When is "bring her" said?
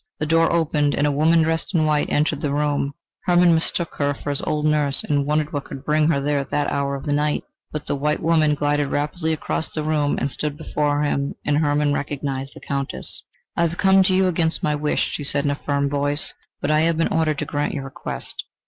5.85-6.19